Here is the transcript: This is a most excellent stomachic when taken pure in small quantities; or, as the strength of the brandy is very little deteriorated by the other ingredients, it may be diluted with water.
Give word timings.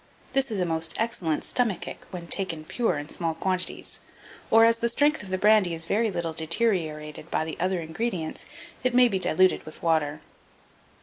This 0.33 0.49
is 0.49 0.59
a 0.59 0.65
most 0.65 0.95
excellent 0.97 1.43
stomachic 1.43 2.05
when 2.09 2.25
taken 2.25 2.65
pure 2.65 2.97
in 2.97 3.07
small 3.07 3.35
quantities; 3.35 3.99
or, 4.49 4.65
as 4.65 4.79
the 4.79 4.89
strength 4.89 5.21
of 5.21 5.29
the 5.29 5.37
brandy 5.37 5.75
is 5.75 5.85
very 5.85 6.09
little 6.09 6.33
deteriorated 6.33 7.29
by 7.29 7.45
the 7.45 7.55
other 7.59 7.79
ingredients, 7.81 8.47
it 8.83 8.95
may 8.95 9.07
be 9.07 9.19
diluted 9.19 9.61
with 9.63 9.83
water. 9.83 10.21